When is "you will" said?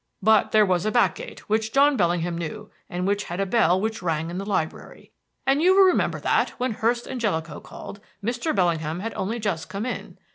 5.61-5.83